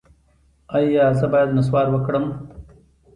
ایا 0.77 1.03
زه 1.19 1.25
باید 1.31 1.49
نسوار 1.57 1.87
وکړم؟ 1.91 2.25